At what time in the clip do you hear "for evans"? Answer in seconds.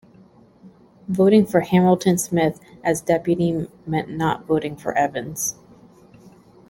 4.75-5.55